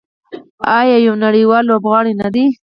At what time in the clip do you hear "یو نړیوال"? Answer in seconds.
1.07-1.63